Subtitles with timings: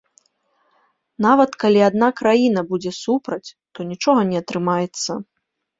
[1.25, 5.25] Нават калі адна краіна будзе супраць, то нічога не атрымаецца.